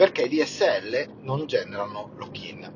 perché 0.00 0.22
i 0.22 0.28
DSL 0.30 1.16
non 1.24 1.44
generano 1.44 2.12
lock-in. 2.16 2.72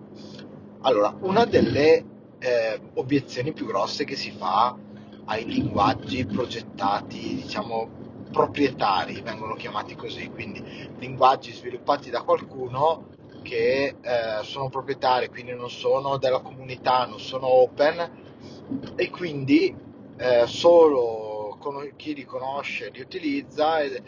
Allora, 0.82 1.16
una 1.20 1.46
delle 1.46 2.04
eh, 2.38 2.78
obiezioni 2.96 3.54
più 3.54 3.64
grosse 3.64 4.04
che 4.04 4.14
si 4.14 4.30
fa 4.30 4.76
ai 5.24 5.46
linguaggi 5.46 6.26
progettati, 6.26 7.36
diciamo, 7.36 7.88
proprietari, 8.30 9.22
vengono 9.22 9.54
chiamati 9.54 9.94
così, 9.94 10.28
quindi 10.28 10.62
linguaggi 10.98 11.50
sviluppati 11.54 12.10
da 12.10 12.20
qualcuno 12.20 13.06
che 13.40 13.94
eh, 14.02 14.42
sono 14.42 14.68
proprietari, 14.68 15.30
quindi 15.30 15.54
non 15.54 15.70
sono 15.70 16.18
della 16.18 16.40
comunità, 16.40 17.06
non 17.06 17.20
sono 17.20 17.46
open 17.46 18.96
e 18.96 19.08
quindi 19.08 19.74
eh, 20.18 20.46
solo 20.46 21.56
con- 21.58 21.90
chi 21.96 22.12
li 22.14 22.26
conosce 22.26 22.90
li 22.92 23.00
utilizza 23.00 23.80
e 23.80 24.02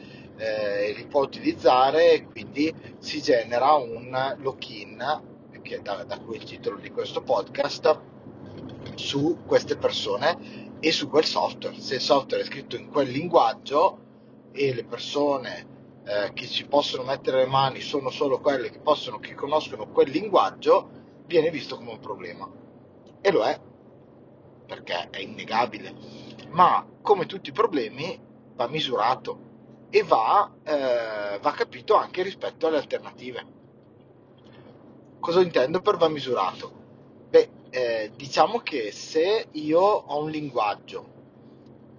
li 0.93 1.07
può 1.07 1.23
utilizzare 1.23 2.13
e 2.13 2.25
quindi 2.27 2.73
si 2.99 3.21
genera 3.21 3.75
un 3.75 4.37
lock-in, 4.39 5.23
che 5.63 5.83
da, 5.83 6.05
da 6.05 6.19
cui 6.19 6.37
il 6.37 6.45
titolo 6.45 6.77
di 6.77 6.91
questo 6.91 7.23
podcast, 7.23 8.01
su 8.95 9.39
queste 9.47 9.77
persone 9.77 10.75
e 10.81 10.93
su 10.93 11.09
quel 11.09 11.25
software. 11.25 11.79
Se 11.79 11.97
il 11.97 12.01
software 12.01 12.43
è 12.43 12.47
scritto 12.47 12.77
in 12.77 12.89
quel 12.89 13.09
linguaggio 13.09 13.99
e 14.53 14.75
le 14.75 14.85
persone 14.85 15.75
eh, 16.05 16.33
che 16.33 16.47
ci 16.47 16.67
possono 16.67 17.03
mettere 17.03 17.39
le 17.39 17.47
mani 17.47 17.81
sono 17.81 18.11
solo 18.11 18.41
quelle 18.41 18.71
che, 18.71 18.79
possono, 18.79 19.19
che 19.19 19.35
conoscono 19.35 19.89
quel 19.89 20.11
linguaggio, 20.11 20.91
viene 21.27 21.51
visto 21.51 21.77
come 21.77 21.91
un 21.91 22.01
problema. 22.01 22.49
E 23.21 23.31
lo 23.33 23.43
è, 23.43 23.59
perché 24.67 25.09
è 25.11 25.19
innegabile. 25.19 25.93
Ma 26.51 26.87
come 27.03 27.27
tutti 27.27 27.51
i 27.51 27.53
problemi 27.53 28.19
va 28.55 28.69
misurato 28.69 29.46
e 29.91 30.03
va, 30.03 30.51
eh, 30.65 31.39
va 31.41 31.51
capito 31.53 31.95
anche 31.95 32.23
rispetto 32.23 32.67
alle 32.67 32.79
alternative. 32.79 33.55
Cosa 35.21 35.41
intendo 35.41 35.81
per 35.81 35.97
va 35.97 36.09
misurato? 36.09 36.73
Beh, 37.29 37.49
eh, 37.71 38.13
diciamo 38.15 38.59
che 38.59 38.93
se 38.93 39.49
io 39.53 39.81
ho 39.81 40.23
un 40.23 40.31
linguaggio 40.31 41.15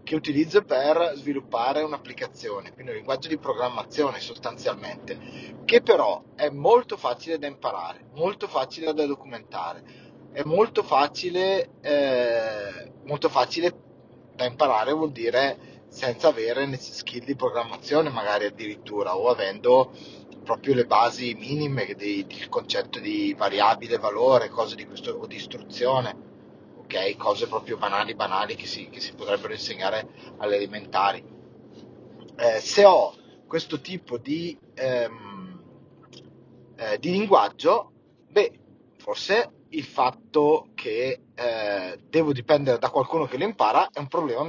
che 0.03 0.15
utilizzo 0.15 0.63
per 0.63 1.13
sviluppare 1.15 1.81
un'applicazione, 1.81 2.71
quindi 2.71 2.91
un 2.91 2.97
linguaggio 2.97 3.27
di 3.27 3.37
programmazione 3.37 4.21
sostanzialmente, 4.21 5.19
che 5.65 5.81
però 5.81 6.23
è 6.33 6.49
molto 6.49 6.95
facile 6.95 7.37
da 7.37 7.47
imparare, 7.47 8.05
molto 8.13 8.47
facile 8.47 8.93
da 8.93 9.05
documentare, 9.05 9.83
è 10.31 10.43
molto 10.43 10.81
facile, 10.81 11.71
eh, 11.81 12.91
molto 13.03 13.27
facile 13.27 13.73
da 14.33 14.45
imparare 14.45 14.93
vuol 14.93 15.11
dire 15.11 15.76
senza 15.87 16.27
avere 16.27 16.75
skill 16.77 17.23
di 17.23 17.35
programmazione 17.35 18.09
magari 18.09 18.45
addirittura 18.45 19.15
o 19.15 19.29
avendo 19.29 19.91
proprio 20.43 20.73
le 20.73 20.85
basi 20.85 21.33
minime 21.33 21.93
del 21.95 22.49
concetto 22.49 22.99
di 22.99 23.33
variabile 23.37 23.97
valore, 23.97 24.49
cose 24.49 24.75
di 24.75 24.85
questo, 24.85 25.11
o 25.11 25.25
di 25.25 25.35
istruzione 25.35 26.27
ok? 26.87 27.17
Cose 27.17 27.47
proprio 27.47 27.77
banali, 27.77 28.15
banali 28.15 28.55
che 28.55 28.65
si, 28.65 28.89
che 28.89 29.01
si 29.01 29.13
potrebbero 29.13 29.53
insegnare 29.53 30.07
alle 30.37 30.55
elementari. 30.55 31.23
Eh, 32.37 32.59
se 32.61 32.85
ho 32.85 33.13
questo 33.45 33.81
tipo 33.81 34.17
di, 34.17 34.57
ehm, 34.73 35.61
eh, 36.77 36.97
di 36.97 37.11
linguaggio, 37.11 37.91
beh, 38.29 38.59
forse 38.97 39.51
il 39.69 39.83
fatto 39.83 40.69
che 40.73 41.23
eh, 41.35 41.99
devo 42.07 42.31
dipendere 42.31 42.79
da 42.79 42.89
qualcuno 42.89 43.25
che 43.25 43.37
lo 43.37 43.43
impara 43.43 43.89
è 43.89 43.99
un 43.99 44.07
problema 44.07 44.43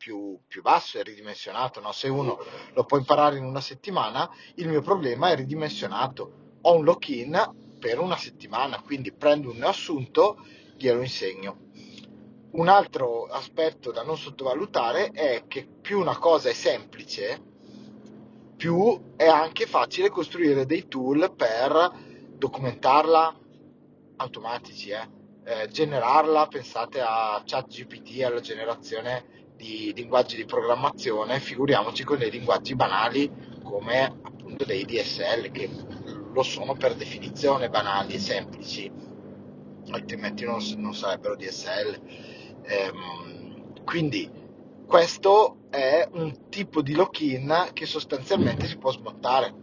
più, 0.00 0.40
più, 0.48 0.62
basso, 0.62 0.98
è 0.98 1.02
ridimensionato. 1.02 1.78
No? 1.80 1.92
Se 1.92 2.08
uno 2.08 2.38
lo 2.72 2.84
può 2.84 2.96
imparare 2.96 3.36
in 3.36 3.44
una 3.44 3.60
settimana, 3.60 4.30
il 4.54 4.66
mio 4.66 4.80
problema 4.80 5.28
è 5.28 5.36
ridimensionato. 5.36 6.56
Ho 6.62 6.76
un 6.76 6.84
lock-in 6.84 7.76
per 7.78 7.98
una 7.98 8.16
settimana, 8.16 8.80
quindi 8.80 9.12
prendo 9.12 9.50
un 9.50 9.62
assunto, 9.62 10.38
glielo 10.76 11.02
insegno. 11.02 11.68
Un 12.52 12.68
altro 12.68 13.26
aspetto 13.26 13.92
da 13.92 14.02
non 14.02 14.16
sottovalutare 14.16 15.10
è 15.10 15.44
che 15.46 15.68
più 15.80 16.00
una 16.00 16.16
cosa 16.16 16.48
è 16.48 16.54
semplice, 16.54 17.38
più 18.56 19.14
è 19.16 19.26
anche 19.26 19.66
facile 19.66 20.08
costruire 20.08 20.64
dei 20.64 20.88
tool 20.88 21.34
per 21.36 21.92
documentarla 22.36 23.38
automatici, 24.16 24.90
eh? 24.90 25.18
Eh, 25.42 25.68
generarla, 25.68 26.46
pensate 26.46 27.00
a 27.00 27.42
ChatGPT, 27.44 28.22
alla 28.22 28.40
generazione 28.40 29.40
di 29.60 29.92
linguaggi 29.94 30.36
di 30.36 30.46
programmazione, 30.46 31.38
figuriamoci 31.38 32.02
con 32.02 32.16
dei 32.16 32.30
linguaggi 32.30 32.74
banali 32.74 33.30
come 33.62 34.04
appunto 34.04 34.64
dei 34.64 34.86
DSL 34.86 35.50
che 35.50 35.68
lo 36.32 36.42
sono 36.42 36.74
per 36.74 36.94
definizione 36.94 37.68
banali 37.68 38.14
e 38.14 38.18
semplici, 38.18 38.90
altrimenti 39.90 40.46
non, 40.46 40.60
non 40.78 40.94
sarebbero 40.94 41.36
DSL. 41.36 42.00
Ehm, 42.62 43.84
quindi 43.84 44.30
questo 44.86 45.58
è 45.68 46.08
un 46.12 46.48
tipo 46.48 46.80
di 46.80 46.94
lock-in 46.94 47.70
che 47.74 47.84
sostanzialmente 47.84 48.66
si 48.66 48.78
può 48.78 48.90
smontare. 48.90 49.54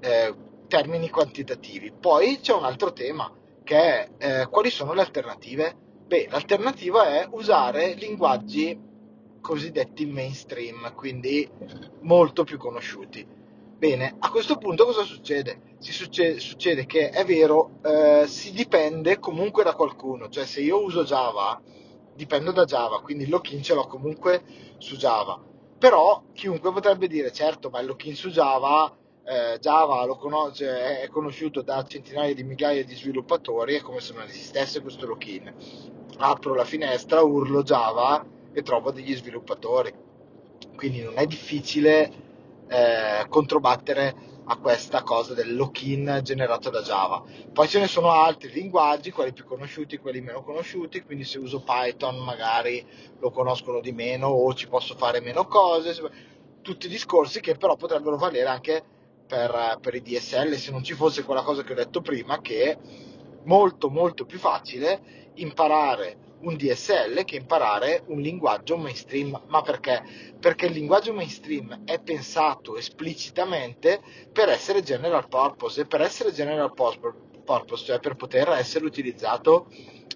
Eh, 0.00 0.34
termini 0.68 1.08
quantitativi. 1.08 1.90
Poi 1.92 2.40
c'è 2.40 2.52
un 2.52 2.64
altro 2.64 2.92
tema 2.92 3.32
che 3.62 3.76
è 3.76 4.08
eh, 4.18 4.46
quali 4.48 4.68
sono 4.68 4.92
le 4.92 5.00
alternative? 5.00 5.83
Beh, 6.06 6.28
l'alternativa 6.30 7.18
è 7.18 7.28
usare 7.30 7.94
linguaggi 7.94 8.78
cosiddetti 9.40 10.06
mainstream, 10.06 10.94
quindi 10.94 11.48
molto 12.00 12.44
più 12.44 12.58
conosciuti. 12.58 13.26
Bene, 13.76 14.14
a 14.18 14.30
questo 14.30 14.56
punto 14.56 14.84
cosa 14.84 15.02
succede? 15.02 15.76
Succede, 15.78 16.40
succede, 16.40 16.86
che 16.86 17.10
è 17.10 17.24
vero, 17.24 17.78
eh, 17.82 18.26
si 18.26 18.52
dipende 18.52 19.18
comunque 19.18 19.64
da 19.64 19.74
qualcuno, 19.74 20.28
cioè 20.28 20.44
se 20.44 20.60
io 20.60 20.82
uso 20.82 21.04
Java 21.04 21.60
dipendo 22.14 22.52
da 22.52 22.64
Java, 22.64 23.00
quindi 23.00 23.24
il 23.24 23.30
lock-in 23.30 23.62
ce 23.62 23.74
l'ho 23.74 23.86
comunque 23.86 24.42
su 24.78 24.96
Java. 24.96 25.42
Però 25.78 26.22
chiunque 26.32 26.72
potrebbe 26.72 27.08
dire, 27.08 27.32
certo, 27.32 27.70
ma 27.70 27.80
il 27.80 27.86
lock-in 27.86 28.14
su 28.14 28.28
Java, 28.30 28.94
eh, 29.24 29.58
Java 29.58 30.06
conosce, 30.16 31.00
è 31.02 31.08
conosciuto 31.08 31.62
da 31.62 31.82
centinaia 31.84 32.34
di 32.34 32.44
migliaia 32.44 32.84
di 32.84 32.94
sviluppatori, 32.94 33.74
è 33.74 33.80
come 33.80 34.00
se 34.00 34.12
non 34.12 34.24
esistesse 34.24 34.82
questo 34.82 35.06
lock-in. 35.06 35.52
Apro 36.18 36.54
la 36.54 36.64
finestra, 36.64 37.22
urlo 37.22 37.62
Java 37.62 38.24
e 38.52 38.62
trovo 38.62 38.90
degli 38.90 39.14
sviluppatori. 39.14 39.92
Quindi 40.76 41.02
non 41.02 41.14
è 41.16 41.26
difficile 41.26 42.12
eh, 42.68 43.26
controbattere 43.28 44.32
a 44.46 44.58
questa 44.58 45.02
cosa 45.02 45.32
del 45.32 45.56
lock-in 45.56 46.20
generato 46.22 46.68
da 46.68 46.82
Java. 46.82 47.22
Poi 47.52 47.66
ce 47.66 47.80
ne 47.80 47.86
sono 47.86 48.10
altri 48.10 48.52
linguaggi, 48.52 49.10
quelli 49.10 49.32
più 49.32 49.44
conosciuti, 49.44 49.96
quelli 49.96 50.20
meno 50.20 50.42
conosciuti, 50.42 51.02
quindi 51.02 51.24
se 51.24 51.38
uso 51.38 51.62
Python 51.62 52.22
magari 52.22 52.86
lo 53.20 53.30
conoscono 53.30 53.80
di 53.80 53.92
meno 53.92 54.26
o 54.26 54.52
ci 54.52 54.68
posso 54.68 54.94
fare 54.96 55.20
meno 55.20 55.46
cose, 55.46 55.94
tutti 56.60 56.88
discorsi 56.88 57.40
che 57.40 57.56
però 57.56 57.76
potrebbero 57.76 58.16
valere 58.16 58.48
anche 58.48 58.84
per, 59.26 59.78
per 59.80 59.94
i 59.94 60.02
DSL 60.02 60.54
se 60.54 60.70
non 60.70 60.82
ci 60.82 60.94
fosse 60.94 61.24
quella 61.24 61.42
cosa 61.42 61.62
che 61.62 61.72
ho 61.72 61.76
detto 61.76 62.00
prima 62.00 62.40
che 62.40 62.70
è 62.70 62.78
molto 63.44 63.90
molto 63.90 64.24
più 64.24 64.38
facile 64.38 65.30
imparare 65.34 66.18
un 66.44 66.56
DSL 66.56 67.24
che 67.24 67.36
imparare 67.36 68.02
un 68.06 68.20
linguaggio 68.20 68.76
mainstream. 68.76 69.40
Ma 69.46 69.62
perché? 69.62 70.02
Perché 70.38 70.66
il 70.66 70.72
linguaggio 70.72 71.12
mainstream 71.12 71.84
è 71.84 72.00
pensato 72.00 72.76
esplicitamente 72.76 74.00
per 74.30 74.48
essere 74.48 74.82
general 74.82 75.26
purpose 75.28 75.82
e 75.82 75.86
per 75.86 76.02
essere 76.02 76.32
general 76.32 76.72
purpose, 76.74 77.84
cioè 77.84 77.98
per 77.98 78.14
poter 78.14 78.50
essere 78.50 78.84
utilizzato 78.84 79.68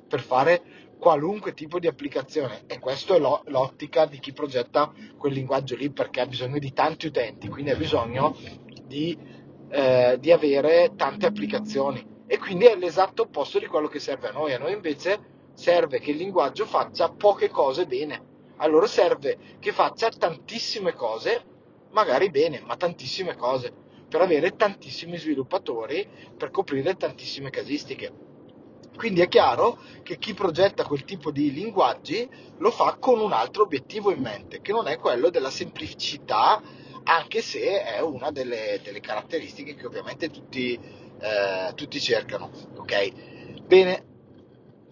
per 0.07 0.21
fare 0.21 0.63
qualunque 0.99 1.55
tipo 1.55 1.79
di 1.79 1.87
applicazione 1.87 2.65
e 2.67 2.81
questa 2.81 3.15
è 3.15 3.19
l'ottica 3.19 4.05
di 4.07 4.19
chi 4.19 4.33
progetta 4.33 4.93
quel 5.17 5.33
linguaggio 5.33 5.77
lì 5.77 5.91
perché 5.91 6.21
ha 6.21 6.27
bisogno 6.27 6.59
di 6.59 6.73
tanti 6.73 7.07
utenti, 7.07 7.49
quindi 7.49 7.71
ha 7.71 7.77
bisogno 7.77 8.37
di, 8.89 9.17
eh, 9.69 10.17
di 10.19 10.33
avere 10.33 10.95
tante 10.97 11.27
applicazioni 11.27 12.05
e 12.27 12.39
quindi 12.39 12.65
è 12.65 12.77
l'esatto 12.77 13.23
opposto 13.23 13.59
di 13.59 13.67
quello 13.67 13.87
che 13.87 14.01
serve 14.01 14.29
a 14.29 14.33
noi. 14.33 14.53
A 14.53 14.59
noi 14.59 14.73
invece 14.73 15.37
serve 15.55 16.01
che 16.01 16.11
il 16.11 16.17
linguaggio 16.17 16.67
faccia 16.67 17.11
poche 17.11 17.49
cose 17.49 17.87
bene. 17.87 18.27
Allora 18.57 18.87
serve 18.87 19.39
che 19.61 19.73
faccia 19.73 20.09
tantissime 20.09 20.93
cose, 20.95 21.45
magari 21.91 22.31
bene, 22.31 22.61
ma 22.65 22.77
tantissime 22.77 23.37
cose, 23.37 23.73
per 24.09 24.21
avere 24.21 24.57
tantissimi 24.57 25.17
sviluppatori, 25.17 26.07
per 26.37 26.51
coprire 26.51 26.97
tantissime 26.97 27.51
casistiche. 27.51 28.27
Quindi 28.97 29.21
è 29.21 29.29
chiaro 29.29 29.79
che 30.03 30.19
chi 30.19 30.35
progetta 30.35 30.85
quel 30.85 31.05
tipo 31.05 31.31
di 31.31 31.53
linguaggi 31.53 32.29
lo 32.59 32.71
fa 32.71 32.97
con 32.99 33.21
un 33.21 33.33
altro 33.33 33.63
obiettivo 33.63 34.11
in 34.11 34.21
mente, 34.21 34.61
che 34.61 34.73
non 34.73 34.89
è 34.89 34.99
quello 34.99 35.31
della 35.31 35.51
semplicità, 35.51 36.61
anche 37.09 37.41
se 37.41 37.83
è 37.83 38.01
una 38.01 38.31
delle, 38.31 38.81
delle 38.83 39.01
caratteristiche 39.01 39.75
che 39.75 39.87
ovviamente 39.87 40.29
tutti, 40.29 40.79
eh, 41.19 41.73
tutti 41.75 41.99
cercano. 42.01 42.51
Ok? 42.77 43.63
Bene, 43.63 44.05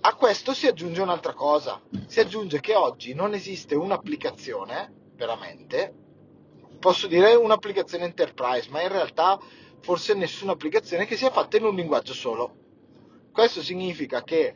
a 0.01 0.15
questo 0.15 0.55
si 0.55 0.67
aggiunge 0.67 1.03
un'altra 1.03 1.35
cosa, 1.35 1.81
si 2.07 2.21
aggiunge 2.21 2.61
che 2.61 2.75
oggi 2.75 3.13
non 3.13 3.35
esiste 3.35 3.75
un'applicazione, 3.75 5.11
veramente, 5.15 5.93
posso 6.79 7.07
dire 7.07 7.35
un'applicazione 7.35 8.05
enterprise, 8.05 8.71
ma 8.71 8.81
in 8.81 8.89
realtà 8.89 9.39
forse 9.81 10.15
nessuna 10.15 10.53
applicazione 10.53 11.05
che 11.05 11.17
sia 11.17 11.31
fatta 11.31 11.59
in 11.59 11.65
un 11.65 11.75
linguaggio 11.75 12.15
solo. 12.15 12.55
Questo 13.31 13.61
significa 13.61 14.23
che 14.23 14.55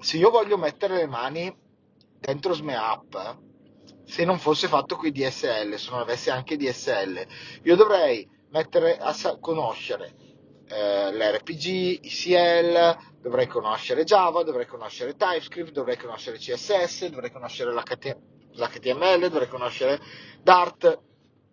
se 0.00 0.16
io 0.16 0.30
voglio 0.30 0.56
mettere 0.56 0.96
le 0.96 1.06
mani 1.06 1.54
dentro 2.18 2.54
SmeApp, 2.54 3.14
se 4.08 4.24
non 4.24 4.38
fosse 4.38 4.68
fatto 4.68 4.96
con 4.96 5.06
i 5.06 5.12
DSL, 5.12 5.74
se 5.74 5.90
non 5.90 6.00
avessi 6.00 6.30
anche 6.30 6.56
DSL, 6.56 7.26
io 7.62 7.76
dovrei 7.76 8.26
mettere 8.50 8.96
a 8.96 9.14
conoscere 9.38 10.14
eh, 10.66 11.12
l'RPG, 11.12 12.04
ICL, 12.04 12.96
dovrei 13.20 13.46
conoscere 13.46 14.04
Java, 14.04 14.42
dovrei 14.42 14.64
conoscere 14.64 15.14
TypeScript, 15.14 15.72
dovrei 15.72 15.98
conoscere 15.98 16.38
CSS, 16.38 17.08
dovrei 17.08 17.30
conoscere 17.30 17.70
l'HTML, 17.72 19.28
dovrei 19.28 19.48
conoscere 19.48 20.00
Dart, 20.42 20.98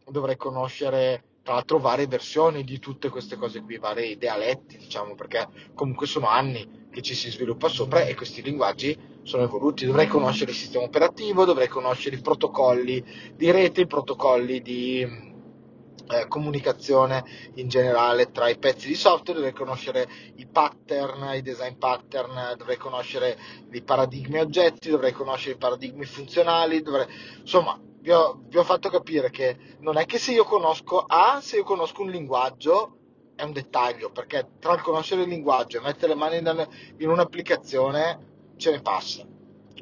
dovrei 0.05 0.37
conoscere 0.37 1.23
tra 1.45 1.53
l'altro 1.53 1.77
varie 1.77 2.07
versioni 2.07 2.63
di 2.63 2.79
tutte 2.79 3.09
queste 3.09 3.35
cose 3.35 3.61
qui, 3.61 3.77
vari 3.77 4.17
dialetti, 4.17 4.77
diciamo, 4.77 5.13
perché 5.13 5.47
comunque 5.75 6.07
sono 6.07 6.27
anni 6.27 6.87
che 6.89 7.03
ci 7.03 7.13
si 7.13 7.29
sviluppa 7.29 7.67
sopra 7.67 8.01
e 8.01 8.15
questi 8.15 8.41
linguaggi 8.41 8.97
sono 9.21 9.43
evoluti. 9.43 9.85
Dovrei 9.85 10.07
conoscere 10.07 10.49
il 10.49 10.57
sistema 10.57 10.85
operativo, 10.85 11.45
dovrei 11.45 11.67
conoscere 11.67 12.15
i 12.15 12.21
protocolli 12.21 13.05
di 13.35 13.51
rete, 13.51 13.81
i 13.81 13.85
protocolli 13.85 14.59
di 14.63 15.01
eh, 15.01 16.27
comunicazione 16.27 17.23
in 17.53 17.67
generale 17.67 18.31
tra 18.31 18.49
i 18.49 18.57
pezzi 18.57 18.87
di 18.87 18.95
software, 18.95 19.39
dovrei 19.39 19.53
conoscere 19.53 20.09
i 20.37 20.47
pattern, 20.47 21.35
i 21.35 21.43
design 21.43 21.75
pattern, 21.77 22.55
dovrei 22.57 22.77
conoscere 22.77 23.37
i 23.71 23.83
paradigmi 23.83 24.39
oggetti, 24.39 24.89
dovrei 24.89 25.11
conoscere 25.11 25.53
i 25.53 25.59
paradigmi 25.59 26.05
funzionali, 26.05 26.81
dovrei... 26.81 27.05
insomma, 27.39 27.79
vi 28.05 28.11
ho, 28.11 28.39
vi 28.49 28.57
ho 28.59 28.63
fatto 28.63 28.89
capire 28.89 29.31
che 29.31 29.57
non 29.79 29.97
è 29.97 30.05
che 30.05 30.19
se 30.19 30.31
io 30.31 30.43
conosco 30.43 30.99
A, 31.07 31.39
se 31.41 31.55
io 31.55 31.63
conosco 31.63 32.03
un 32.03 32.11
linguaggio, 32.11 32.97
è 33.33 33.41
un 33.41 33.51
dettaglio, 33.51 34.11
perché 34.11 34.51
tra 34.59 34.75
il 34.75 34.81
conoscere 34.83 35.23
il 35.23 35.29
linguaggio 35.29 35.79
e 35.79 35.81
mettere 35.81 36.13
le 36.13 36.15
mani 36.15 36.37
in 36.37 37.09
un'applicazione 37.09 38.53
ce 38.57 38.69
ne 38.69 38.81
passa. 38.81 39.25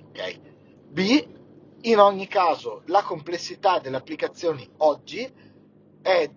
Ok? 0.08 0.40
B, 0.88 1.28
in 1.82 2.00
ogni 2.00 2.28
caso, 2.28 2.84
la 2.86 3.04
complessità 3.04 3.80
delle 3.80 3.98
applicazioni 3.98 4.66
oggi 4.78 5.30
è 6.02 6.30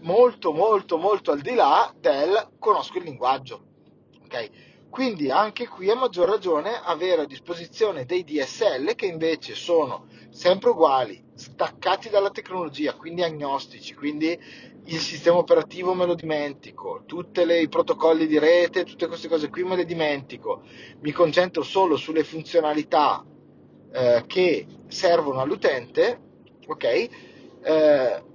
molto 0.00 0.52
molto 0.52 0.98
molto 0.98 1.30
al 1.30 1.40
di 1.40 1.54
là 1.54 1.90
del 1.98 2.50
conosco 2.58 2.98
il 2.98 3.04
linguaggio. 3.04 3.64
Ok? 4.24 4.50
Quindi 4.90 5.30
anche 5.30 5.68
qui 5.68 5.88
a 5.88 5.94
maggior 5.94 6.28
ragione 6.28 6.80
avere 6.82 7.22
a 7.22 7.26
disposizione 7.26 8.04
dei 8.04 8.24
DSL 8.24 8.96
che 8.96 9.06
invece 9.06 9.54
sono 9.54 10.06
sempre 10.30 10.70
uguali, 10.70 11.22
staccati 11.34 12.08
dalla 12.08 12.30
tecnologia, 12.30 12.94
quindi 12.94 13.22
agnostici, 13.22 13.94
quindi 13.94 14.38
il 14.86 14.98
sistema 14.98 15.38
operativo 15.38 15.94
me 15.94 16.06
lo 16.06 16.14
dimentico, 16.14 17.04
tutti 17.06 17.40
i 17.40 17.68
protocolli 17.68 18.26
di 18.26 18.38
rete, 18.38 18.84
tutte 18.84 19.06
queste 19.06 19.28
cose 19.28 19.48
qui 19.48 19.62
me 19.62 19.76
le 19.76 19.84
dimentico, 19.84 20.62
mi 21.00 21.12
concentro 21.12 21.62
solo 21.62 21.96
sulle 21.96 22.24
funzionalità 22.24 23.24
eh, 23.92 24.24
che 24.26 24.66
servono 24.88 25.40
all'utente, 25.40 26.20
ok? 26.66 26.84
Eh, 26.84 27.08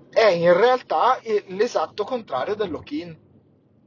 è 0.10 0.28
in 0.30 0.54
realtà 0.54 1.19
l'esatto 1.48 2.06
contrario 2.06 2.56
del 2.56 2.72
lock-in. 2.72 3.24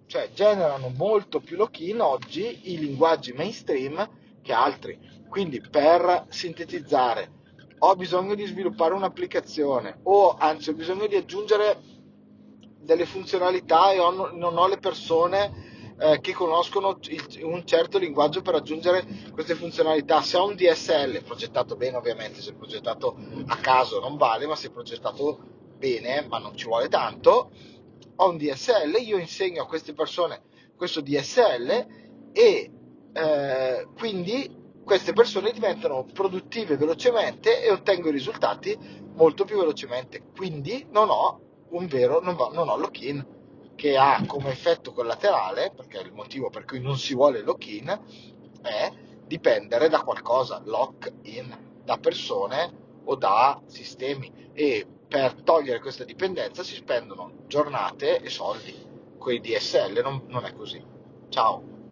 Cioè 0.08 0.30
generano 0.32 0.88
molto 0.88 1.38
più 1.38 1.58
lock-in 1.58 2.00
oggi 2.00 2.72
i 2.72 2.78
linguaggi 2.78 3.32
mainstream 3.34 4.08
che 4.40 4.52
altri. 4.54 4.98
Quindi 5.28 5.60
per 5.60 6.24
sintetizzare, 6.30 7.30
ho 7.80 7.94
bisogno 7.94 8.34
di 8.34 8.46
sviluppare 8.46 8.94
un'applicazione 8.94 9.98
o 10.04 10.34
anzi 10.38 10.70
ho 10.70 10.72
bisogno 10.72 11.06
di 11.06 11.14
aggiungere 11.14 11.78
delle 12.80 13.04
funzionalità 13.04 13.92
e 13.92 13.98
ho, 13.98 14.32
non 14.32 14.56
ho 14.56 14.66
le 14.66 14.78
persone 14.78 15.94
eh, 16.00 16.20
che 16.22 16.32
conoscono 16.32 16.98
il, 17.02 17.40
un 17.42 17.66
certo 17.66 17.98
linguaggio 17.98 18.40
per 18.40 18.54
aggiungere 18.54 19.04
queste 19.32 19.56
funzionalità. 19.56 20.22
Se 20.22 20.38
ho 20.38 20.46
un 20.46 20.54
DSL 20.54 21.22
progettato 21.22 21.76
bene, 21.76 21.98
ovviamente, 21.98 22.40
se 22.40 22.52
è 22.52 22.54
progettato 22.54 23.14
a 23.46 23.56
caso 23.56 24.00
non 24.00 24.16
vale, 24.16 24.46
ma 24.46 24.56
se 24.56 24.68
è 24.68 24.70
progettato 24.70 25.38
bene, 25.76 26.24
ma 26.26 26.38
non 26.38 26.56
ci 26.56 26.64
vuole 26.64 26.88
tanto, 26.88 27.50
ho 28.20 28.28
un 28.30 28.36
DSL, 28.36 28.96
io 29.00 29.18
insegno 29.18 29.62
a 29.62 29.66
queste 29.66 29.92
persone 29.92 30.42
questo 30.76 31.00
DSL 31.00 31.86
e 32.32 32.70
eh, 33.12 33.88
quindi 33.96 34.56
queste 34.84 35.12
persone 35.12 35.52
diventano 35.52 36.04
produttive 36.04 36.76
velocemente 36.76 37.62
e 37.62 37.70
ottengo 37.70 38.08
i 38.08 38.12
risultati 38.12 38.76
molto 39.14 39.44
più 39.44 39.58
velocemente. 39.58 40.22
Quindi 40.34 40.86
non 40.90 41.10
ho 41.10 41.40
un 41.70 41.86
vero, 41.86 42.20
non, 42.20 42.36
va, 42.36 42.48
non 42.52 42.68
ho 42.68 42.76
lock-in 42.76 43.36
che 43.74 43.96
ha 43.96 44.24
come 44.26 44.50
effetto 44.50 44.92
collaterale, 44.92 45.72
perché 45.76 45.98
il 45.98 46.12
motivo 46.12 46.48
per 46.48 46.64
cui 46.64 46.80
non 46.80 46.96
si 46.96 47.14
vuole 47.14 47.42
lock-in 47.42 47.86
è 48.62 48.90
dipendere 49.26 49.88
da 49.88 50.02
qualcosa, 50.02 50.62
lock-in, 50.64 51.82
da 51.84 51.98
persone 51.98 52.86
o 53.04 53.14
da 53.14 53.60
sistemi 53.66 54.50
e 54.52 54.86
per 55.08 55.42
togliere 55.42 55.80
questa 55.80 56.04
dipendenza 56.04 56.62
si 56.62 56.74
spendono 56.74 57.44
giornate 57.46 58.20
e 58.20 58.28
soldi. 58.28 58.74
Con 59.16 59.32
i 59.32 59.40
DSL 59.40 60.00
non, 60.02 60.24
non 60.28 60.44
è 60.44 60.52
così. 60.52 60.84
Ciao. 61.30 61.77